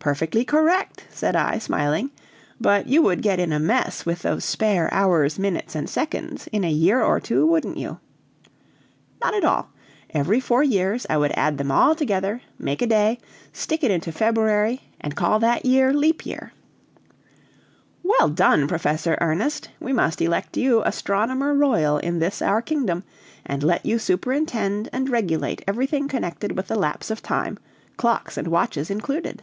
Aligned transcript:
"Perfectly 0.00 0.44
correct!" 0.44 1.02
said 1.10 1.34
I, 1.34 1.58
smiling; 1.58 2.12
"but 2.60 2.86
you 2.86 3.02
would 3.02 3.20
get 3.20 3.40
in 3.40 3.52
a 3.52 3.58
mess 3.58 4.06
with 4.06 4.22
those 4.22 4.44
spare 4.44 4.88
hours, 4.94 5.40
minutes, 5.40 5.74
and 5.74 5.90
seconds 5.90 6.46
in 6.52 6.62
a 6.62 6.70
year 6.70 7.02
or 7.02 7.18
two, 7.18 7.44
wouldn't 7.44 7.78
you?" 7.78 7.98
"Not 9.20 9.34
at 9.34 9.42
all! 9.44 9.70
Every 10.10 10.38
four 10.38 10.62
years 10.62 11.04
I 11.10 11.16
would 11.16 11.32
add 11.34 11.58
them 11.58 11.72
all 11.72 11.96
together, 11.96 12.42
make 12.60 12.80
a 12.80 12.86
day, 12.86 13.18
stick 13.52 13.82
it 13.82 13.90
into 13.90 14.12
February, 14.12 14.82
and 15.00 15.16
call 15.16 15.40
that 15.40 15.66
year 15.66 15.92
leap 15.92 16.24
year." 16.24 16.52
"Well 18.04 18.28
done, 18.28 18.68
Professor 18.68 19.18
Ernest! 19.20 19.68
We 19.80 19.92
must 19.92 20.20
elect 20.22 20.56
you 20.56 20.80
astronomer 20.84 21.52
royal 21.54 21.98
in 21.98 22.20
this 22.20 22.40
our 22.40 22.62
kingdom, 22.62 23.02
and 23.44 23.64
let 23.64 23.84
you 23.84 23.98
superintend 23.98 24.90
and 24.92 25.10
regulate 25.10 25.64
everything 25.66 26.06
connected 26.06 26.52
with 26.56 26.68
the 26.68 26.76
lapse 26.78 27.10
of 27.10 27.20
time, 27.20 27.58
clocks 27.96 28.36
and 28.36 28.46
watches 28.46 28.92
included." 28.92 29.42